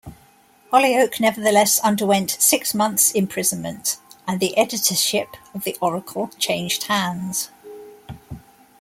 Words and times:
Holyoake 0.73 1.19
nevertheless 1.19 1.77
underwent 1.81 2.31
six 2.39 2.73
months' 2.73 3.11
imprisonment, 3.11 3.97
and 4.27 4.39
the 4.39 4.57
editorship 4.57 5.37
of 5.53 5.63
the 5.63 5.77
"Oracle" 5.79 6.31
changed 6.39 6.85
hands. 6.85 7.49